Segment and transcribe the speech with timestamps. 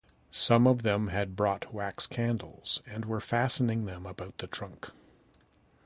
[0.31, 4.91] Some of them had brought wax candles and were fastening them about the trunk.